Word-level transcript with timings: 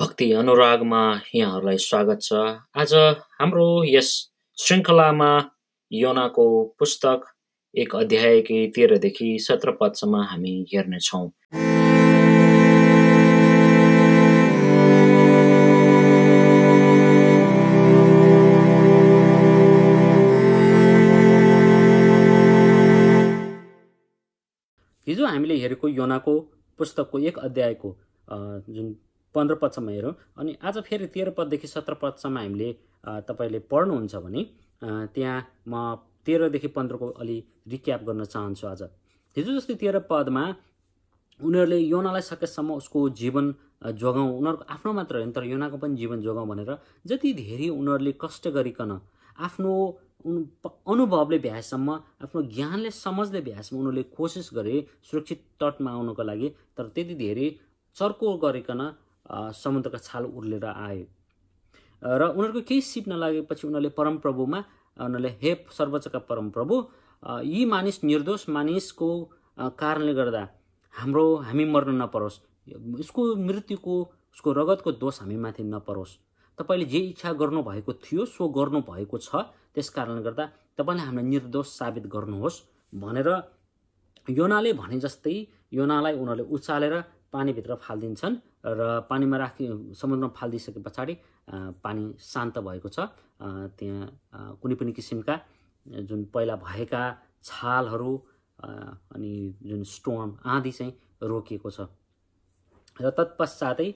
भक्ति 0.00 0.30
अनुरागमा 0.32 1.00
यहाँहरूलाई 1.34 1.78
स्वागत 1.78 2.18
छ। 2.22 2.32
आज 2.74 2.92
हाम्रो 3.40 3.64
यस 3.84 4.12
श्रृङ्खलामा 4.58 5.28
योनाको 5.92 6.46
पुस्तक 6.78 7.26
एक 7.74 7.94
अध्यायकी 7.96 8.66
तेह्रदेखि 8.76 9.28
सत्र 9.38 9.72
पदसम्म 9.80 10.22
हामी 10.30 10.54
हेर्नेछौँ। 10.72 11.26
हिजो 25.06 25.26
हामीले 25.26 25.60
हेरेको 25.60 25.88
योनाको 25.90 26.38
पुस्तकको 26.78 27.18
एक 27.28 27.38
अध्यायको 27.38 27.96
जुन 28.30 28.94
पन्ध्र 29.34 29.54
पदसम्म 29.62 29.88
हेरौँ। 29.90 30.14
अनि 30.38 30.56
आज 30.62 30.78
फेरि 30.82 31.06
तेह्र 31.08 31.30
पददेखि 31.38 31.66
सत्र 31.68 31.94
पदसम्म 32.02 32.38
हामीले 32.38 32.72
तपाईँले 33.28 33.58
पढ्नुहुन्छ 33.70 34.14
भने 34.16 34.42
त्यहाँ 35.14 35.38
म 35.68 35.94
तेह्रदेखि 36.26 36.68
पन्ध्रको 36.68 37.08
अलि 37.16 37.36
रिक्याप 37.68 38.02
गर्न 38.04 38.24
चाहन्छु 38.26 38.66
आज। 38.66 38.82
हिजो 39.36 39.52
जस्तै 39.52 39.74
तेह्र 39.76 39.98
पदमा 40.10 40.44
उनीहरूले 41.40 41.78
योनालाई 41.78 42.22
सकेसम्म 42.22 42.72
उसको 42.74 43.08
जीवन 43.16 43.54
जोगाउँ। 43.96 44.30
उनीहरूको 44.38 44.64
आफ्नो 44.68 44.92
मात्र 44.92 45.16
होइन 45.16 45.30
तर 45.32 45.44
योनाको 45.44 45.76
पनि 45.78 45.96
जीवन 45.96 46.20
जोगाउँ 46.20 46.48
भनेर 46.48 46.76
जति 47.06 47.32
धेरै 47.34 47.68
उनीहरूले 47.70 48.12
कष्ट 48.20 48.48
गरिकन 48.50 49.00
आफ्नो 49.40 49.72
अनुभवले 50.20 51.38
भ्याएसम्म 51.38 51.90
आफ्नो 52.22 52.42
ज्ञानले 52.54 52.90
समझले 52.92 53.40
भ्याएसम्म 53.40 53.80
उनीहरूले 53.80 54.02
कोसिस 54.16 54.50
गरे 54.54 54.74
सुरक्षित 55.10 55.40
तटमा 55.60 55.90
आउनको 55.90 56.22
लागि। 56.22 56.48
तर 56.76 56.84
त्यति 56.94 57.14
धेरै 57.16 57.48
चर्को 57.96 58.36
गरिकन 58.38 58.80
समुद्रका 59.54 59.98
छाल 60.00 60.24
उर्लेर 60.26 60.64
आए। 60.66 61.00
र 62.02 62.22
उनीहरूको 62.28 62.60
केही 62.68 62.80
सिप 62.82 63.08
नलागेपछि 63.08 63.66
उनीहरूले 63.66 63.88
परमप्रभुमा 63.96 64.58
उनीहरूले 64.96 65.30
हे 65.42 65.54
सर्वोच्चका 65.72 66.18
परमप्रभु 66.30 66.74
यी 67.44 67.64
मानिस 67.66 68.02
निर्दोष 68.04 68.48
मानिसको 68.48 69.10
कारणले 69.78 70.14
गर्दा 70.14 70.42
हाम्रो 70.94 71.24
हामी 71.46 71.64
मर्न 71.64 72.00
नपरोस्। 72.02 72.40
उसको 73.00 73.22
मृत्युको 73.38 73.94
उसको 74.34 74.52
रगतको 74.52 74.92
दोष 75.02 75.20
हामीमाथि 75.20 75.62
नपरोस्। 75.64 76.16
तपाईँले 76.58 76.86
जे 76.86 76.98
इच्छा 77.10 77.32
गर्नुभएको 77.32 77.92
थियो 78.04 78.24
सो 78.26 78.48
गर्नुभएको 78.48 79.18
छ। 79.18 79.46
त्यस 79.74 79.88
कारणले 79.90 80.22
गर्दा 80.22 80.44
तपाईँले 80.78 81.02
हामीलाई 81.02 81.28
निर्दोष 81.28 81.66
साबित 81.68 82.06
गर्नुहोस् 82.14 82.62
भनेर 82.92 83.28
योनाले 84.30 84.72
भने 84.72 84.98
जस्तै 85.00 85.36
योनालाई 85.72 86.14
उनीहरूले 86.14 86.44
उचालेर 86.50 86.94
पानीभित्र 87.32 87.74
फालिदिन्छन् 87.82 88.36
र 88.66 89.06
पानीमा 89.10 89.36
राखि 89.36 89.64
समुद्रमा 89.94 90.32
फालिदिइसके 90.36 90.80
पछाडि 90.82 91.14
पानी 91.84 92.04
शान्त 92.20 92.58
भएको 92.58 92.88
छ। 92.88 92.98
त्यहाँ 93.78 94.58
कुनै 94.60 94.74
पनि 94.74 94.92
किसिमका 94.92 95.34
जुन 96.08 96.24
पहिला 96.34 96.56
भएका 96.60 97.02
छालहरू 97.44 98.12
अनि 99.14 99.32
जुन 99.62 99.82
स्टोर्म 99.86 100.30
आँधी 100.44 100.72
चाहिँ 100.72 100.92
रोकिएको 101.22 101.70
छ। 101.70 101.80
र 102.96 103.10
तत्पश्चातै 103.16 103.88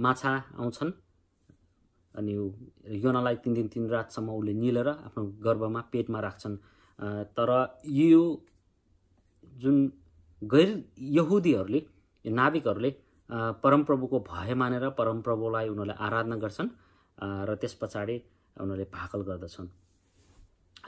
माछा 0.00 0.32
आउँछन् 0.56 0.92
अनि 2.14 2.32
योनालाई 3.02 3.36
तिन 3.44 3.54
दिन 3.54 3.68
तिन 3.68 3.88
रातसम्म 3.90 4.28
उसले 4.32 4.52
निलेर 4.54 4.88
आफ्नो 4.88 5.22
गर्भमा 5.44 5.80
पेटमा 5.92 6.20
राख्छन्। 6.20 6.56
तर 7.36 7.50
यो 7.88 8.22
जुन 9.60 9.76
गैर 10.42 10.68
यहुदीहरूले 11.16 11.80
नाविकहरूले 12.24 12.90
परमप्रभुको 13.62 14.18
भय 14.28 14.54
मानेर 14.54 14.88
परमप्रभुलाई 14.98 15.68
उनीहरूले 15.68 15.94
आराधना 16.06 16.36
गर्छन् 16.44 16.68
र 17.48 17.54
त्यस 17.60 17.74
पछाडि 17.82 18.16
उनीहरूले 18.56 18.86
भाकल 18.92 19.20
गर्दछन्। 19.28 19.68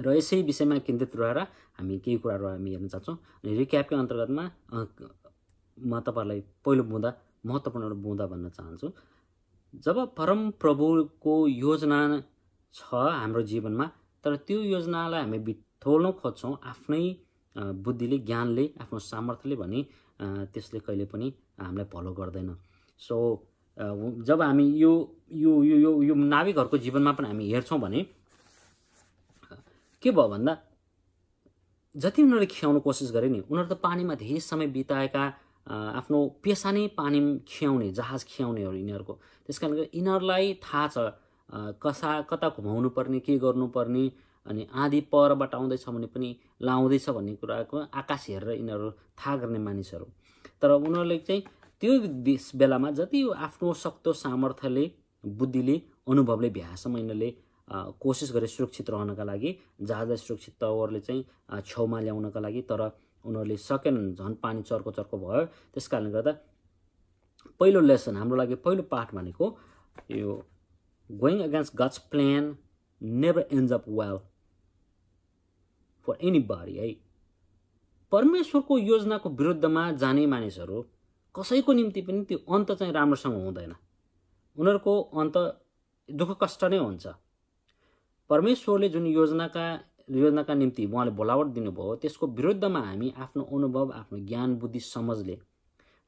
र 0.04 0.06
यसै 0.18 0.42
विषयमा 0.42 0.78
केन्द्रित 0.86 1.16
रहेर 1.16 1.38
हामी 1.78 1.98
केही 2.04 2.18
कुराहरू 2.18 2.46
हामी 2.46 2.70
हेर्न 2.70 2.88
चाहन्छौँ। 2.88 3.16
अनि 3.16 3.50
रिक्यापकै 3.56 3.96
अन्तर्गतमा 3.96 4.44
म 5.78 5.92
तपाईँहरूलाई 6.06 6.40
पहिलो 6.64 6.82
बुँदा 6.90 7.10
महत्त्वपूर्ण 7.46 7.94
बुँदा 8.02 8.24
भन्न 8.26 8.48
चाहन्छु। 8.56 8.88
जब 9.84 9.96
परम 10.14 10.40
प्रभुको 10.62 11.34
योजना 11.48 11.98
छ 12.74 12.94
हाम्रो 12.94 13.42
जीवनमा 13.42 13.86
तर 14.24 14.36
त्यो 14.46 14.58
योजनालाई 14.60 15.20
हामी 15.20 15.38
बिथोल्न 15.48 16.10
खोज्छौँ 16.20 16.54
आफ्नै 16.70 17.04
बुद्धिले 17.56 18.18
ज्ञानले 18.28 18.64
आफ्नो 18.82 18.98
सामर्थ्यले 18.98 19.56
भने 19.56 19.80
त्यसले 20.20 20.78
कहिले 20.80 21.04
पनि 21.04 21.32
हामीलाई 21.60 21.86
फलो 21.92 22.12
गर्दैन। 22.14 22.50
सो 22.98 23.16
जब 24.22 24.42
हामी 24.42 24.66
यो 24.78 24.92
यो 25.32 25.52
यो 25.62 25.90
यो 26.02 26.14
नाविकहरूको 26.14 26.78
जीवनमा 26.78 27.12
पनि 27.12 27.26
हामी 27.28 27.44
हेर्छौँ 27.52 27.80
भने 27.80 28.00
के 30.02 30.10
भयो 30.10 30.28
भन्दा 30.28 30.52
जति 31.94 32.22
उनीहरूले 32.22 32.46
खियाउनु 32.46 32.80
कोसिस 32.80 33.10
गरे 33.12 33.28
नि 33.28 33.40
उनीहरू 33.50 33.68
त 33.68 33.78
पानीमा 33.82 34.14
धेरै 34.14 34.40
समय 34.40 34.66
बिताएका 34.76 35.24
आफ्नो 35.66 36.18
पेसा 36.44 36.70
नै 36.70 36.86
पानी 36.94 37.20
खियाउने 37.48 37.90
जहाज 37.98 38.24
खियाउनेहरू 38.28 38.74
यिनीहरूको। 38.74 39.14
त्यस 39.46 39.58
कारणले 39.58 39.88
यिनीहरूलाई 39.94 40.54
थाहा 40.62 40.86
छ 40.94 40.96
कसा 41.82 42.10
कता 42.30 42.48
घुमाउनु 42.56 42.88
पर्ने 42.96 43.20
के 43.20 43.38
गर्नुपर्ने 43.38 44.04
अनि 44.46 44.66
आँधी 44.74 45.00
परबाट 45.12 45.54
आउँदैछ 45.54 45.88
भने 45.88 46.06
पनि 46.06 46.36
लाउँदैछ 46.62 47.08
भन्ने 47.10 47.34
कुराको 47.36 47.78
आकाश 47.94 48.26
हेरेर 48.28 48.50
यिनीहरू 48.50 48.90
थाहा 48.90 49.36
गर्ने 49.36 49.58
मानिसहरू। 49.58 50.06
तर 50.62 50.70
उनीहरूले 50.70 51.18
चाहिँ 51.18 51.42
त्यो 51.82 51.92
बेलामा 52.58 52.90
जति 52.90 53.22
आफ्नो 53.36 53.72
सक्दो 53.74 54.12
सामर्थ्यले 54.14 54.90
बुद्धिले 55.24 55.76
अनुभवले 56.08 56.50
भ्यासम्म 56.50 56.96
यिनीहरूले 56.98 57.30
कोसिस 58.00 58.32
गरे 58.32 58.46
सुरक्षित 58.46 58.90
रहनका 58.90 59.24
लागि 59.24 59.56
जहाजलाई 59.80 60.16
सुरक्षित 60.16 60.54
तवरले 60.60 61.00
चाहिँ 61.00 61.24
छेउमा 61.62 62.00
ल्याउनका 62.00 62.40
लागि 62.40 62.62
तर 62.70 62.80
उनीहरूले 63.24 63.56
सकेनन् 63.58 64.14
झन् 64.14 64.34
पानी 64.42 64.62
चर्को 64.62 64.90
चर्को 64.92 65.18
भयो। 65.18 65.44
त्यस 65.72 65.88
कारणले 65.88 66.10
गर्दा 66.12 66.32
पहिलो 67.60 67.80
लेसन 67.80 68.16
हाम्रो 68.16 68.36
लागि 68.36 68.54
पहिलो 68.64 68.82
पाठ 68.92 69.14
भनेको 69.14 69.46
यो 70.10 70.36
going 71.10 71.42
against 71.42 71.76
God's 71.76 71.98
plan 72.12 72.54
never 73.00 73.48
end 73.52 73.72
up 73.72 73.84
well 73.88 74.18
for 76.06 76.18
anybody 76.50 76.76
है 76.76 76.92
परमेश्वरको 78.12 78.78
योजनाको 78.78 79.28
विरुद्धमा 79.30 79.90
जाने 79.92 80.26
मानिसहरू 80.26 80.84
कसैको 81.34 81.72
निम्ति 81.72 82.00
पनि 82.02 82.24
त्यो 82.24 82.38
अन्त 82.54 82.72
चाहिँ 82.72 82.92
राम्रोसँग 82.92 83.34
हुँदैन। 83.34 83.74
उनीहरूको 84.58 85.00
अन्त 85.20 85.36
दुःख 86.08 86.36
कष्ट 86.42 86.64
नै 86.64 86.78
हुन्छ। 86.78 87.06
परमेश्वरले 88.30 88.88
जुन 88.88 89.06
योजनाका 89.06 89.64
योजनाका 90.10 90.54
निम्ति 90.54 90.86
उहाँले 90.86 91.10
बोलावट 91.10 91.46
दिनुभयो 91.54 91.94
त्यसको 91.96 92.26
विरुद्धमा 92.28 92.80
हामी 92.80 93.12
आफ्नो 93.18 93.42
अनुभव 93.52 93.92
आफ्नो 93.92 94.18
ज्ञान 94.26 94.54
बुद्धि 94.56 94.80
समझले 94.80 95.38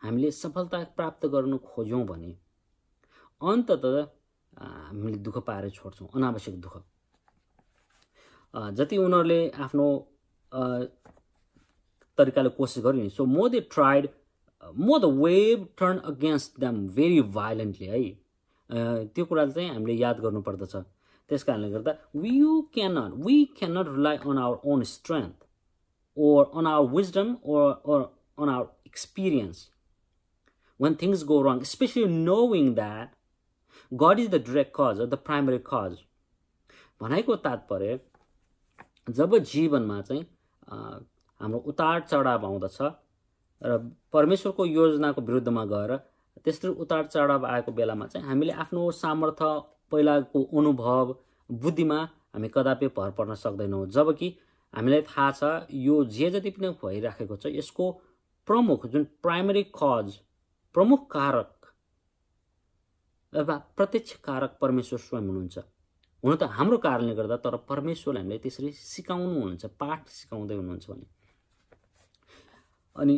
हामीले 0.03 0.31
सफलता 0.33 0.83
प्राप्त 0.97 1.27
गर्नु 1.27 1.59
खोज्यौँ 1.67 2.05
भने 2.07 2.37
अन्तत 3.41 3.85
हामीले 4.91 5.19
दुःख 5.19 5.39
पाएर 5.39 5.71
छोड्छौँ 5.71 6.09
अनावश्यक 6.15 6.61
दुःख। 6.61 6.77
जति 8.57 8.97
उनीहरूले 8.97 9.41
आफ्नो 9.67 9.87
तरिकाले 12.19 12.49
कोसिस 12.59 12.85
गर्यो 12.85 13.03
नि 13.03 13.11
so 13.17 13.25
more 13.37 13.49
they 13.55 13.61
tried 13.75 14.09
more 14.87 14.99
the 14.99 15.13
wave 15.23 15.67
turn 15.79 15.99
against 16.13 16.61
them 16.61 16.87
very 16.99 17.21
violently 17.39 17.87
है 17.87 18.03
त्यो 19.15 19.25
कुरा 19.25 19.47
चाहिँ 19.47 19.69
हामीले 19.71 19.95
याद 20.03 20.21
गर्नुपर्दछ 20.21 20.77
त्यस 21.31 21.43
कारणले 21.45 21.71
गर्दा 21.71 21.93
you 22.25 22.61
can 22.75 22.99
not 22.99 23.21
we 23.27 23.45
can 23.59 23.79
not 23.79 23.95
rely 23.97 24.17
on 24.25 24.39
our 24.39 24.71
own 24.73 24.83
strength 24.97 25.47
or 26.17 26.51
on 26.59 26.67
our 26.67 26.91
wisdom 26.97 27.37
or 27.45 27.73
or 27.85 28.11
on 28.39 28.49
our 28.49 28.67
experience 28.87 29.67
things 30.81 31.23
go 31.23 31.43
wrong, 31.43 31.61
especially 31.63 32.07
knowing 32.07 32.75
that 32.75 33.15
God 33.93 34.19
is 34.19 34.29
the 34.29 34.39
direct 34.39 34.73
cause 34.73 35.01
or 35.01 35.07
the 35.07 35.17
primary 35.17 35.59
cause. 35.59 35.97
भनाइको 37.01 37.35
तात्पर्य 37.37 37.99
जब 39.07 39.37
जीवनमा 39.39 40.01
चाहिँ 40.03 40.25
हाम्रो 41.41 41.59
उतार 41.67 42.01
चढाव 42.01 42.47
आउँदछ 42.47 42.79
र 43.63 43.79
परमेश्वरको 44.13 44.67
योजनाको 44.67 45.21
विरुद्धमा 45.23 45.65
गएर 45.65 45.97
त्यस्तो 46.45 46.73
उतार 46.85 47.07
चढाव 47.07 47.47
आएको 47.47 47.73
बेलामा 47.73 48.07
चाहिँ 48.07 48.27
हामीले 48.27 48.53
आफ्नो 48.65 48.91
सामर्थ्य 48.93 49.45
पहिलाको 49.93 50.43
अनुभव 50.59 51.15
बुद्धिमा 51.51 52.01
हामी 52.35 52.49
कदापि 52.55 52.87
भर 52.97 53.11
पर्न 53.19 53.35
सक्दैनौँ। 53.35 53.87
जबकि 53.89 54.29
हामीलाई 54.75 55.03
थाहा 55.03 55.31
छ 55.33 55.67
यो 55.73 56.05
जे 56.07 56.31
जति 56.31 56.51
पनि 56.51 56.69
भइराखेको 56.83 57.37
छ 57.37 57.47
यसको 57.55 57.91
प्रमुख 58.49 58.87
जुन 58.87 59.05
प्राइमरी 59.23 59.63
कज 59.75 60.19
प्रमुख 60.75 61.11
कारक 61.11 61.53
अथवा 63.33 63.57
प्रत्यक्ष 63.77 64.13
कारक 64.25 64.59
परमेश्वर 64.61 64.99
स्वयं 64.99 65.23
हुनुहुन्छ। 65.23 65.59
हुन 66.27 66.35
त 66.35 66.43
हाम्रो 66.59 66.77
कारणले 66.83 67.15
गर्दा 67.15 67.37
तर 67.45 67.57
परमेश्वरले 67.71 68.21
हामीलाई 68.21 68.39
त्यसरी 68.43 68.71
सिकाउनु 68.75 69.29
हुनुहुन्छ 69.31 69.65
पाठ 69.79 70.09
सिकाउँदै 70.11 70.55
हुनुहुन्छ 70.55 70.85
भने। 70.91 71.07
अनि 72.97 73.15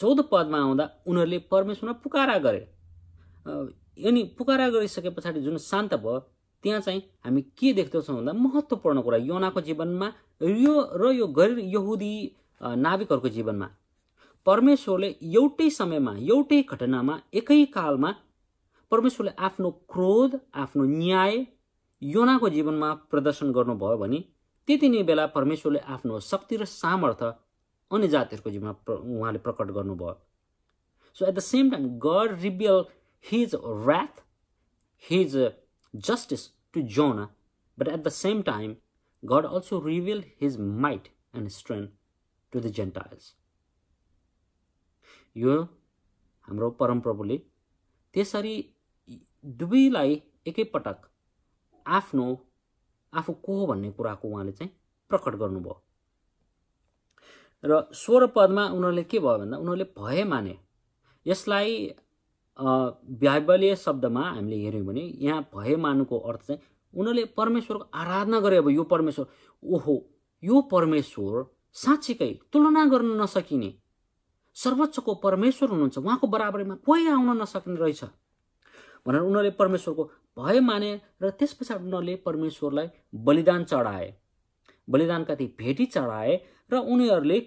चौध 0.00 0.20
पदमा 0.32 0.58
आउँदा 0.58 0.84
उनीहरूले 1.06 1.38
परमेश्वरमा 1.52 1.94
पुकारा 2.02 2.36
गरे। 2.46 2.60
अनि 4.08 4.22
पुकारा 4.38 4.68
गरिसके 4.74 5.10
पछाडि 5.14 5.40
जुन 5.46 5.56
शान्त 5.62 5.94
भयो 5.94 6.18
त्यहाँ 6.64 6.80
चाहिँ 6.80 7.00
हामी 7.24 7.42
के 7.58 7.72
देख्दछौँ 7.78 8.16
भन्दा 8.16 8.32
महत्त्वपूर्ण 8.32 9.00
कुरा 9.06 9.18
योनाको 9.30 9.60
जीवनमा 9.68 10.08
यो 10.42 10.74
र 11.00 11.12
यो 11.14 11.26
गैर 11.38 11.58
यहुदी 11.76 12.12
नाविकहरूको 12.60 13.28
जीवनमा। 13.36 13.68
परमेश्वरले 14.46 15.08
एउटै 15.38 15.70
समयमा 15.70 16.12
एउटै 16.32 16.60
घटनामा 16.66 17.14
एकै 17.40 17.64
कालमा 17.76 18.10
परमेश्वरले 18.92 19.32
आफ्नो 19.46 19.70
क्रोध 19.92 20.38
आफ्नो 20.64 20.84
न्याय 20.84 21.34
योनाको 22.02 22.48
जीवनमा 22.48 22.92
प्रदर्शन 23.10 23.52
गर्नुभयो 23.52 23.96
भने 23.98 24.18
त्यति 24.68 24.88
नै 24.88 25.02
बेला 25.02 25.26
परमेश्वरले 25.36 25.78
आफ्नो 25.94 26.20
शक्ति 26.26 26.56
र 26.56 26.64
सामर्थ्य 26.64 27.32
अन्य 27.90 28.08
जातिहरूको 28.08 28.50
जीवनमा 28.50 28.94
उहाँले 28.94 29.38
प्रकट 29.46 29.70
गर्नुभयो। 29.78 30.14
So 31.16 31.26
at 31.26 31.34
the 31.34 31.38
same 31.46 31.70
time 31.70 31.88
God 32.06 32.40
रिबियल 32.42 32.84
his 33.24 33.54
wrath 33.54 34.22
his 35.04 35.36
justice 35.94 36.48
to 36.74 36.82
Jonah 36.96 37.28
but 37.78 37.88
at 37.88 38.04
the 38.04 38.08
same 38.18 38.42
time 38.42 38.76
God 39.22 39.46
also 39.46 39.80
reveal 39.86 40.24
his 40.40 40.56
might 40.86 41.08
and 41.36 41.48
strength 41.58 41.90
to 42.52 42.60
the 42.60 42.72
Gentiles 42.78 43.34
यो 45.36 45.60
हाम्रो 46.48 46.70
परमप्रभुले 46.80 47.36
त्यसरी 48.14 48.56
दुवैलाई 49.58 50.22
एकैपटक 50.46 51.09
आफ्नो 51.86 52.26
आफू 53.12 53.32
को 53.32 53.58
हो 53.58 53.66
भन्ने 53.66 53.90
कुराको 53.90 54.28
उहाँले 54.28 54.52
चाहिँ 54.52 54.72
प्रकट 55.10 55.34
गर्नुभयो। 55.36 55.82
र 57.64 57.88
स्वर 57.92 58.26
पदमा 58.36 58.64
उनीहरूले 58.68 59.02
के 59.04 59.18
भयो 59.18 59.38
भन्दा 59.38 59.56
उनीहरूले 59.56 59.84
भए 59.98 60.24
माने। 60.24 60.56
यसलाई 61.26 61.94
बाइबलीय 62.58 63.74
शब्दमा 63.76 64.22
हामीले 64.30 64.56
हेऱ्यौँ 64.56 64.86
भने 64.86 65.00
यहाँ 65.00 65.42
भए 65.54 65.76
मानुको 65.76 66.18
अर्थ 66.18 66.40
चाहिँ 66.46 66.60
उनीहरूले 66.94 67.24
परमेश्वरको 67.36 67.84
आराधना 67.94 68.40
गरे 68.40 68.56
अब 68.56 68.68
यो 68.70 68.84
परमेश्वर 68.84 69.26
ओहो 69.62 69.94
यो 70.42 70.60
परमेश्वर 70.72 71.44
साँच्चीकै 71.74 72.32
तुलना 72.52 72.84
गर्न 72.84 73.20
नसकिने 73.20 73.74
सर्वोच्चको 74.56 75.14
परमेश्वर 75.14 75.68
हुनुहुन्छ 75.68 75.98
उहाँको 75.98 76.26
बराबरीमा 76.26 76.74
कोही 76.86 77.08
आउन 77.08 77.40
नसक्ने 77.42 77.76
रहेछ। 77.76 78.04
भनेर 79.06 79.20
उनीहरूले 79.20 79.50
परमेश्वरको 79.60 80.04
भय 80.38 80.60
माने 80.60 80.90
र 81.22 81.30
त्यस 81.30 81.52
पछाडि 81.54 81.84
उनीहरूले 81.84 82.16
परमेश्वरलाई 82.26 82.88
बलिदान 83.24 83.64
चढाए। 83.64 84.14
बलिदानका 84.88 85.34
ती 85.34 85.46
भेटी 85.58 85.86
चढाए 85.86 86.36
र 86.70 86.78
उनीहरूले 86.86 87.38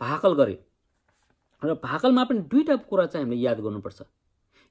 भाकल 0.00 0.34
गरे। 0.34 0.56
र 1.62 1.74
भाकलमा 1.82 2.24
पनि 2.24 2.40
दुईवटा 2.50 2.76
कुरा 2.88 3.06
चाहिँ 3.06 3.24
हामीले 3.24 3.42
याद 3.42 3.60
गर्नुपर्छ। 3.60 4.02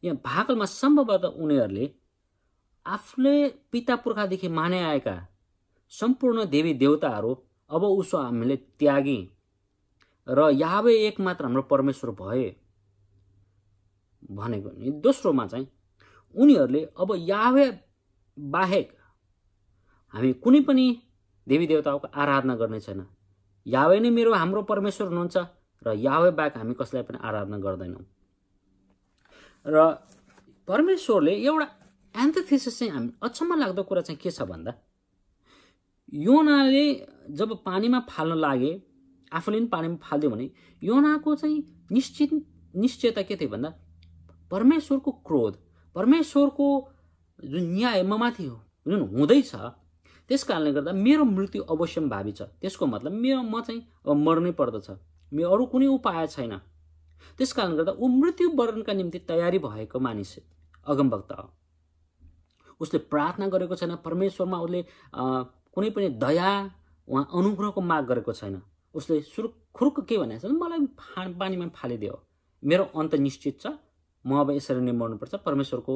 यहाँ 0.04 0.18
भाकलमा 0.26 0.66
सम्भवतः 0.66 1.40
उनीहरूले 1.44 1.90
आफूले 2.86 3.36
पिता 3.72 3.96
पुर्खादेखि 3.96 4.48
माने 4.48 4.82
आएका 4.84 5.16
सम्पूर्ण 5.92 6.46
देवी 6.46 6.74
देवताहरू 6.74 7.32
अब 7.70 7.84
उसो 7.84 8.18
हामीले 8.18 8.56
त्यागे। 8.80 9.18
र 10.28 10.50
यावे 10.54 10.94
एक 11.08 11.20
मात्र 11.20 11.46
हाम्रो 11.46 11.62
परमेश्वर 11.62 12.12
भए। 12.22 12.46
भनेको 14.32 14.70
नि 14.78 14.92
दोस्रोमा 15.02 15.46
चाहिँ 15.48 15.68
उनीहरूले 16.36 16.82
अब 17.00 17.10
यावे 17.30 17.66
बाहेक 18.38 18.92
हामी 20.14 20.34
कुनै 20.44 20.60
पनि 20.68 20.86
देवी 21.48 21.68
देवताको 21.68 22.08
आराधना 22.14 22.56
गर्ने 22.56 22.80
छैन। 22.80 23.06
यावे 23.66 24.00
नै 24.00 24.10
मेरो 24.10 24.34
हाम्रो 24.34 24.62
परमेश्वर 24.72 25.08
हुनुहुन्छ 25.08 25.38
र 25.82 25.94
यावे 26.00 26.32
बाहेक 26.32 26.58
हामी 26.58 26.74
कसैलाई 26.74 27.04
पनि 27.04 27.18
आराधना 27.22 27.58
गर्दैनौँ। 27.58 28.06
र 29.66 29.78
परमेश्वरले 30.68 31.34
एउटा 31.46 31.68
एन्थोथिसिस 32.16 32.80
चाहिँ 32.80 32.92
हामी 32.94 33.10
अचम्म 33.24 33.56
लाग्दो 33.60 33.84
कुरा 33.84 34.02
चाहिँ 34.02 34.20
के 34.22 34.32
छ 34.32 34.42
भन्दा 34.50 34.74
योनाले 36.14 36.86
जब 37.38 37.50
पानीमा 37.66 38.00
फाल्न 38.10 38.36
लागे 38.38 38.72
आफूले 39.32 39.58
पनि 39.60 39.68
पानीमा 39.68 39.98
फालिदियो 40.04 40.32
भने 40.32 40.50
योनाको 40.82 41.36
चाहिँ 41.36 41.58
निश्चित 41.92 42.32
निश्चयता 42.76 43.22
के 43.22 43.36
थियो 43.36 43.50
भन्दा 43.50 43.70
परमेश्वरको 44.52 45.12
क्रोध 45.28 45.54
परमेश्वरको 45.96 46.68
जुन 47.40 47.64
न्याय 47.74 48.04
ममाथि 48.04 48.44
जुन 48.86 49.02
हुँदैछ 49.16 49.56
त्यस 50.30 50.44
कारणले 50.44 50.72
गर्दा 50.74 50.92
मेरो 50.92 51.24
मृत्यु 51.24 51.64
अवश्यम 51.64 52.10
भावी 52.10 52.32
छ। 52.32 52.42
त्यसको 52.62 52.86
मतलब 52.86 53.12
मेरो 53.12 53.42
म 53.42 53.62
चाहिँ 53.62 53.82
अब 54.06 54.18
मर्नै 54.18 54.52
पर्दछ। 54.58 54.90
मेरो 55.32 55.50
अरू 55.50 55.66
कुनै 55.70 55.88
उपाय 55.88 56.28
छैन। 56.28 56.58
त्यस 57.38 57.54
कारणले 57.54 57.78
गर्दा 57.78 57.92
ऊ 57.94 58.08
मृत्यु 58.08 58.50
वर्णनका 58.58 58.94
निम्ति 58.94 59.20
तयारी 59.30 59.60
भएको 59.60 60.00
मानिस 60.00 60.36
अगमभक्त 60.86 61.32
हो। 61.32 61.46
उसले 62.82 63.00
प्रार्थना 63.12 63.48
गरेको 63.48 63.76
छैन 63.76 63.96
परमेश्वरमा 64.02 64.58
उसले 64.60 64.82
कुनै 65.14 65.90
पनि 65.90 66.10
दया 66.18 66.50
उहाँ 67.08 67.26
अनुग्रहको 67.30 67.82
माग 67.82 68.06
गरेको 68.10 68.34
छैन। 68.34 68.62
उसले 68.96 69.22
सुरुखुरुक 69.22 70.00
के 70.10 70.18
भनेको 70.18 70.48
छ 70.48 70.52
मलाई 70.52 70.86
फा 70.98 71.28
पानीमा 71.40 71.68
फालिदियो। 71.78 72.16
मेरो 72.64 72.84
अन्त 72.98 73.16
निश्चित 73.22 73.62
छ। 73.62 73.78
म 74.26 74.40
अब 74.40 74.52
यसरी 74.52 74.82
नै 74.82 74.92
मर्नुपर्छ। 75.02 75.36
परमेश्वरको 75.46 75.94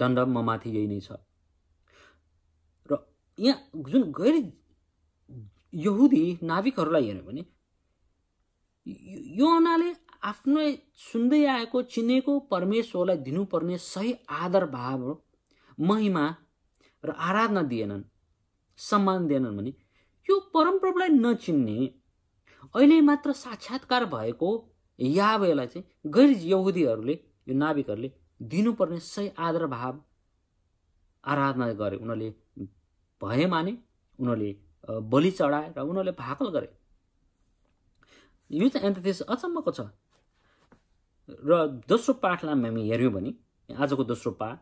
दण्ड 0.00 0.18
म 0.18 0.44
माथि 0.48 0.70
यही 0.76 0.86
नै 0.86 1.00
छ। 1.00 1.18
र 2.90 2.98
यहाँ 3.38 3.82
जुन 3.90 4.02
गैर 4.18 4.36
यहुदी 5.84 6.22
नाविकहरूलाई 6.42 7.04
हेऱ्यो 7.06 7.24
भने 7.26 7.42
यो 9.38 9.48
हुनाले 9.48 9.88
आफ्नो 10.30 10.60
सुन्दै 11.02 11.44
आएको 11.56 11.82
चिनेको 11.94 12.38
परमेश्वरलाई 12.50 13.16
दिनुपर्ने 13.26 13.78
सही 13.78 14.14
आदर 14.42 14.66
भाव 14.74 15.00
महिमा 15.78 16.24
र 17.04 17.10
आराधना 17.28 17.62
दिएनन् 17.72 18.02
सम्मान 18.78 19.26
दिएनन् 19.28 19.56
भने 19.56 19.72
यो 20.28 20.38
परमप्रभुलाई 20.54 21.08
नचिन्ने 21.08 21.78
अहिले 22.74 23.00
मात्र 23.00 23.32
साक्षात्कार 23.38 24.04
भएको 24.14 24.50
यावेलाई 24.98 25.66
चाहिँ 25.66 26.12
गैर 26.14 26.30
यहुदीहरूले 26.46 27.14
यो 27.46 27.54
नाविकहरूले 27.54 28.10
दिनुपर्ने 28.40 28.98
सही 29.00 29.30
आदर 29.38 29.66
भाव 29.66 30.00
आराधना 31.24 31.72
गरे 31.80 31.96
उनीहरूले 31.96 32.28
भए 33.20 33.46
माने 33.46 33.72
उनीहरूले 34.18 34.50
बलि 35.10 35.30
चढाए 35.30 35.72
र 35.76 35.80
उनीहरूले 35.80 36.12
भाकल 36.18 36.48
गरे। 36.50 36.68
यो 38.50 38.68
चाहिँ 38.68 38.86
एन्थेसिस 38.86 39.20
अचम्मको 39.24 39.70
छ। 39.70 39.80
र 41.46 41.66
दोस्रो 41.88 42.14
पाठलाई 42.18 42.54
हामी 42.54 42.88
हेऱ्यौँ 42.88 43.12
भने 43.12 43.30
आजको 43.68 44.04
दोस्रो 44.04 44.32
पाठ 44.40 44.58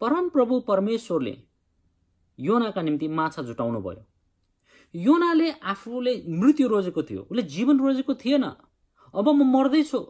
परमप्रभु 0.00 0.60
परमेश्वरले 0.68 1.34
योनाका 2.38 2.82
निम्ति 2.82 3.08
माछा 3.10 3.42
जुटाउनु 3.42 3.80
भयो 3.80 4.02
योनाले 4.94 5.50
आफूले 5.62 6.12
मृत्यु 6.40 6.68
रोजेको 6.68 7.02
थियो 7.02 7.22
उसले 7.22 7.42
जीवन 7.54 7.78
रोजेको 7.80 8.14
थिएन। 8.14 8.44
अब 9.14 9.28
म 9.28 9.44
मर्दैछु। 9.52 10.00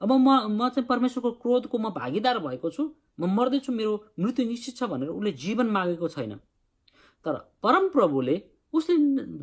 अब 0.00 0.12
म 0.12 0.28
म 0.58 0.68
चाहिँ 0.68 0.86
परमेश्वरको 0.86 1.30
क्रोधको 1.42 1.78
म 1.78 1.90
भागीदार 1.90 2.38
भएको 2.38 2.70
छु। 2.70 2.82
म 3.20 3.26
मर्दैछु 3.36 3.72
मेरो 3.72 3.92
मृत्यु 4.18 4.46
निश्चित 4.46 4.76
छ 4.76 4.82
भनेर 4.90 5.08
उसले 5.08 5.32
जीवन 5.32 5.66
मागेको 5.66 6.08
छैन। 6.08 6.34
तर 7.26 7.34
परमप्रभुले 7.62 8.36
उसले 8.72 8.94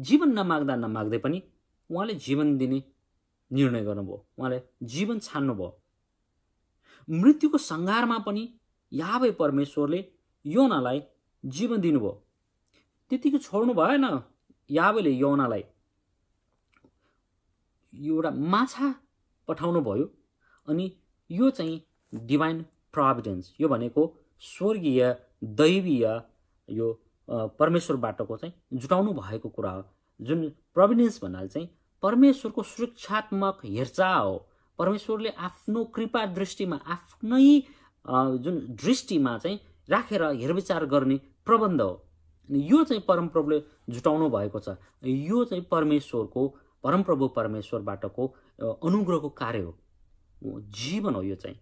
जीवन 0.02 0.30
नमाग्दा 0.40 0.76
नमाग्दै 0.76 1.18
पनि 1.18 1.42
उहाँले 1.90 2.14
जीवन 2.16 2.58
दिने 2.58 2.84
निर्णय 3.52 3.84
गर्नुभयो। 3.84 4.18
उहाँले 4.40 4.62
जीवन 4.94 5.20
छान्नुभयो। 5.20 5.70
मृत्युको 7.10 7.58
सङ्घारमा 7.58 8.18
पनि 8.28 8.44
याबै 8.92 9.32
परमेश्वरले 9.32 10.00
योनालाई 10.46 11.02
जीवन 11.44 11.82
दिनुभयो। 11.82 12.14
त्यतिकै 13.12 13.38
छोड्नु 13.38 13.74
भएन 13.74 14.06
यावेले 14.70 15.12
यौनालाई। 15.12 15.64
एउटा 17.94 18.32
माछा 18.54 18.88
पठाउनु 19.48 19.82
भयो 19.82 20.06
अनि 20.68 20.92
यो 21.30 21.50
चाहिँ 21.50 21.82
डिभाइन 22.14 22.62
प्रोभिडेन्स 22.94 23.54
यो 23.62 23.68
भनेको 23.70 24.14
स्वर्गीय 24.42 25.16
दैवीय 25.44 26.06
यो 26.70 26.92
परमेश्वरबाटको 27.30 28.38
चाहिँ 28.38 28.54
जुटाउनु 28.74 29.14
भएको 29.14 29.50
कुरा 29.50 29.72
हो। 29.72 29.84
जुन 30.20 30.50
प्रोभिडेन्स 30.74 31.20
भन्नाले 31.24 31.48
चाहिँ 31.48 31.70
परमेश्वरको 32.04 32.64
सुरक्षात्मक 32.64 33.62
हेरचाह 33.66 34.18
हो। 34.18 34.36
परमेश्वरले 34.80 35.30
आफ्नो 35.30 35.84
कृपा 35.96 36.26
दृष्टिमा 36.36 36.80
आफ्नै 36.86 37.62
जुन 38.44 38.60
दृष्टिमा 38.84 39.38
चाहिँ 39.38 39.60
राखेर 39.90 40.24
हेरविचार 40.24 40.86
गर्ने 40.86 41.20
प्रबन्ध 41.46 41.82
हो। 41.82 42.02
यो 42.50 42.84
चाहिँ 42.84 43.04
परमप्रभुले 43.08 43.62
जुटाउनु 43.90 44.30
भएको 44.30 44.60
छ। 44.60 44.78
यो 45.04 45.44
चाहिँ 45.46 45.64
परमेश्वरको 45.72 46.48
परमप्रभु 46.84 47.28
परमेश्वरबाटको 47.36 48.28
अनुग्रहको 48.84 49.30
कार्य 49.30 49.62
हो। 49.62 49.78
जीवन 50.44 51.16
हो 51.16 51.22
यो 51.24 51.36
चाहिँ। 51.36 51.58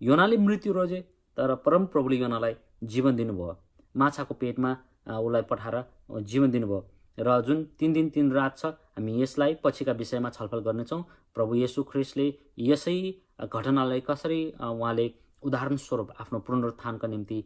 योनाले 0.00 0.36
मृत्यु 0.36 0.72
रोजे 0.72 1.00
तर 1.38 1.54
परमप्रभुले 1.64 2.16
योनालाई 2.16 2.54
जीवन 2.84 3.16
दिनुभयो। 3.16 3.56
माछाको 3.94 4.34
पेटमा 4.34 4.72
उसलाई 5.08 5.42
पठाएर 5.50 5.76
जीवन 6.22 6.50
दिनुभयो। 6.50 6.80
र 7.18 7.40
जुन 7.46 7.64
तिन 7.78 7.92
दिन 7.92 8.08
तिन 8.10 8.32
रात 8.32 8.58
छ 8.58 8.66
हामी 8.96 9.22
यसलाई 9.22 9.54
पछिका 9.64 9.92
विषयमा 9.92 10.30
छलफल 10.30 10.60
गर्नेछौँ। 10.60 11.02
प्रभु 11.34 11.54
येसु 11.54 11.82
ख्रिस्टले 11.90 12.26
यसै 12.58 12.96
घटनालाई 13.40 14.00
कसरी 14.08 14.40
उहाँले 14.60 15.06
उदाहरण 15.42 15.76
स्वरूप 15.76 16.10
आफ्नो 16.20 16.38
पुनरुत्थानका 16.46 17.08
निम्ति 17.08 17.38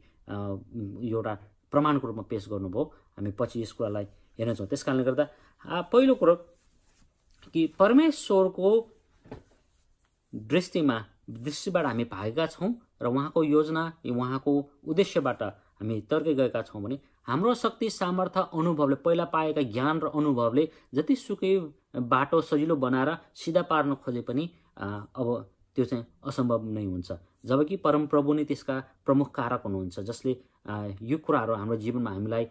एउटा 1.08 1.34
प्रमाणको 1.72 2.06
रूपमा 2.06 2.22
पेश 2.30 2.48
गर्नुभयो। 2.48 2.82
हामी 3.18 3.30
पछि 3.38 3.60
यस 3.62 3.72
कुरालाई 3.72 4.04
हेर्नेछौँ। 4.38 4.66
त्यस 4.66 4.82
कारणले 4.82 5.04
गर्दा 5.04 5.24
पहिलो 5.92 6.14
कुरो 6.14 6.34
कि 7.54 7.66
परमेश्वरको 7.78 8.70
दृष्टिमा 10.34 11.04
दृष्टिबाट 11.30 11.86
हामी 11.86 12.04
भागेका 12.04 12.46
छौँ 12.46 12.72
र 13.02 13.06
उहाँको 13.06 13.42
योजना 13.44 13.92
उहाँको 14.06 14.52
उद्देश्यबाट 14.84 15.42
हामी 15.42 16.00
तर्कै 16.10 16.34
गएका 16.34 16.62
छौँ 16.62 16.82
भने 16.82 16.98
हाम्रो 17.28 17.54
शक्ति 17.54 17.90
सामर्थ्य 17.90 18.40
अनुभवले 18.54 18.94
पहिला 19.04 19.24
पाएका 19.24 19.62
ज्ञान 19.72 20.00
र 20.00 20.10
अनुभवले 20.14 20.68
जतिसुकै 20.94 21.54
बाटो 22.08 22.40
सजिलो 22.40 22.76
बनाएर 22.76 23.16
सिधा 23.34 23.62
पार्न 23.62 23.94
खोजे 23.94 24.20
पनि 24.20 24.50
अब 24.76 25.28
त्यो 25.76 25.84
चाहिँ 25.84 26.04
असम्भव 26.26 26.64
नै 26.68 26.84
हुन्छ। 26.84 27.12
जबकि 27.44 27.76
परमप्रभु 27.76 28.32
नै 28.34 28.44
त्यसका 28.44 28.78
प्रमुख 29.06 29.34
कारक 29.34 29.62
हुनुहुन्छ 29.64 30.00
जसले 30.00 30.32
यो 31.02 31.18
कुराहरू 31.18 31.54
हाम्रो 31.54 31.76
जीवनमा 31.76 32.10
हामीलाई 32.10 32.44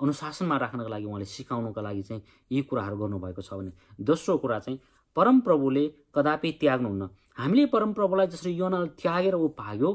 अनुशासनमा 0.00 0.56
राख्नको 0.56 0.88
लागि 0.88 1.04
उहाँले 1.04 1.24
सिकाउनुको 1.24 1.80
लागि 1.80 2.02
चाहिँ 2.02 2.22
यी 2.50 2.62
कुराहरू 2.68 2.96
गर्नुभएको 2.96 3.42
छ 3.42 3.54
भने 3.54 3.72
दोस्रो 4.00 4.36
कुरा 4.38 4.58
चाहिँ 4.58 4.78
परमप्रभुले 5.16 5.84
कदापि 6.14 6.50
त्याग्नुहुन्न। 6.60 7.08
हामीले 7.38 7.64
परमप्रभुलाई 7.66 8.26
जसरी 8.26 8.52
योनालाई 8.52 8.88
त्यागेर 9.02 9.34
ऊ 9.34 9.48
भाग्यो 9.58 9.90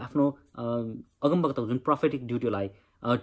आफ्नो 0.00 0.26
अगमभक्तको 1.24 1.66
जुन 1.66 1.78
प्रफेटिक 1.86 2.26
ड्युटीलाई 2.26 2.68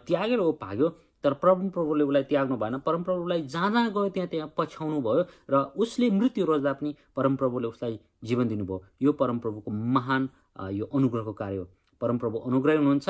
त्यागेर 0.08 0.40
ऊ 0.40 0.52
भाग्यो 0.62 0.90
तर 1.24 1.34
परमप्रभुले 1.44 2.04
उसलाई 2.04 2.24
त्याग्नु 2.30 2.56
भएन। 2.58 2.78
परमप्रभुलाई 2.86 3.42
जहाँ 3.44 3.72
जहाँ 3.72 3.92
गयो 3.92 4.10
त्यहाँ 4.10 4.30
त्यहाँ 4.30 4.54
पछ्याउनु 4.58 5.02
भयो 5.02 5.24
र 5.50 5.64
उसले 5.76 6.10
मृत्यु 6.12 6.46
रोज्दा 6.46 6.74
पनि 6.74 6.96
परमप्रभुले 7.16 7.68
उसलाई 7.68 8.00
जीवन 8.24 8.48
दिनुभयो। 8.48 8.84
यो 9.02 9.12
परमप्रभुको 9.22 9.72
महान 9.72 10.30
यो 10.72 10.86
अनुग्रहको 10.86 11.34
कार्य 11.34 11.58
हो। 11.58 11.68
परमप्रभु 12.02 12.38
अनुग्रह 12.48 12.78
हुनुहुन्छ। 12.78 13.10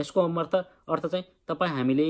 यसको 0.00 0.20
अर्थ 0.20 0.54
अर्थ 0.54 1.06
चाहिँ 1.06 1.24
तपाईँ 1.48 1.72
हामीले 1.72 2.08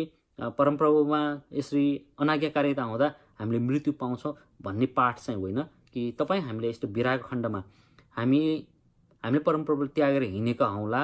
परमप्रभुमा 0.58 1.20
यसरी 1.52 1.86
अनाज्ञाकारिता 2.20 2.82
हुँदा 2.82 3.08
हामीले 3.40 3.58
मृत्यु 3.58 3.92
पाउँछौँ 3.92 4.32
भन्ने 4.62 4.86
पाठ 4.86 5.18
चाहिँ 5.20 5.40
होइन 5.40 5.62
कि 5.92 6.10
तपाईँ 6.18 6.42
हामीले 6.42 6.68
यस्तो 6.68 6.88
विराग 6.88 7.20
खण्डमा 7.24 7.62
हामी 8.16 8.40
हामीले 9.24 9.42
परमप्रभुले 9.42 9.88
त्यागेर 9.88 10.22
हिँडेका 10.22 10.66
हौँला 10.66 11.02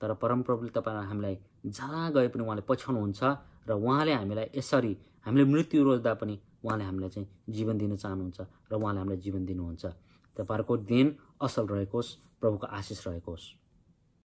तर 0.00 0.14
परमप्रभुले 0.14 0.70
तपाईँ 0.70 1.06
हामीलाई 1.06 1.36
जहाँ 1.66 2.12
गए 2.12 2.28
पनि 2.28 2.42
उहाँले 2.42 2.62
पछ्याउनुहुन्छ 2.68 3.22
र 3.68 3.72
उहाँले 3.72 4.12
हामीलाई 4.12 4.46
यसरी 4.56 4.96
हामीले 5.26 5.44
मृत्यु 5.44 5.84
रोज्दा 5.84 6.14
पनि 6.14 6.38
उहाँले 6.64 6.84
हामीलाई 6.84 7.10
चाहिँ 7.10 7.28
जीवन 7.48 7.78
दिन 7.78 7.96
चाहनुहुन्छ 7.96 8.40
र 8.72 8.74
उहाँले 8.74 8.98
हामीलाई 8.98 9.20
जीवन 9.20 9.44
दिनुहुन्छ। 9.44 9.84
तपाईँहरूको 10.36 10.76
दिन 10.76 11.16
असल 11.42 11.66
रहेको 11.66 11.98
होस् 11.98 12.10
प्रभुको 12.40 12.66
आशिष 12.66 13.06
रहेको 13.06 13.30
होस् 13.30 13.46